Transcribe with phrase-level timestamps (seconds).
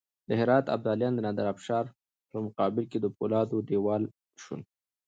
[0.27, 1.85] د هرات ابدالیان د نادرافشار
[2.31, 4.03] په مقابل کې د فولادو دېوال
[4.43, 4.61] شول.